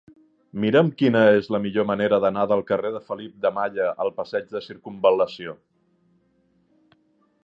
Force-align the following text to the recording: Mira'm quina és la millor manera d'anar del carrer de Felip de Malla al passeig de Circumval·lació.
Mira'm 0.61 0.87
quina 1.01 1.19
és 1.33 1.49
la 1.55 1.59
millor 1.65 1.85
manera 1.89 2.19
d'anar 2.23 2.45
del 2.51 2.63
carrer 2.71 2.91
de 2.95 3.03
Felip 3.11 3.35
de 3.45 3.53
Malla 3.59 3.93
al 4.05 4.11
passeig 4.21 4.49
de 4.55 4.63
Circumval·lació. 4.71 5.57